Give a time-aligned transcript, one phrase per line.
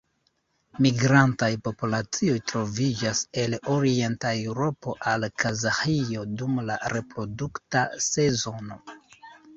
[0.85, 8.81] Migrantaj populacioj troviĝas el Orienta Eŭropo al Kazaĥio dum la reprodukta sezono.